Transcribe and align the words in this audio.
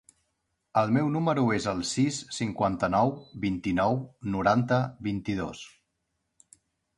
El 0.79 0.93
meu 0.95 1.09
número 1.15 1.43
es 1.57 1.67
el 1.73 1.83
sis, 1.89 2.17
cinquanta-nou, 2.37 3.11
vint-i-nou, 3.45 4.01
noranta, 4.37 4.81
vint-i-dos. 5.11 5.63